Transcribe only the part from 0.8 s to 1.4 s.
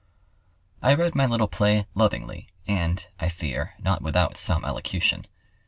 I read my